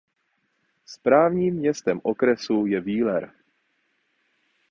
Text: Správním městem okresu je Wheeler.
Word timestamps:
Správním 0.85 1.55
městem 1.55 1.99
okresu 2.03 2.65
je 2.65 2.81
Wheeler. 2.81 3.31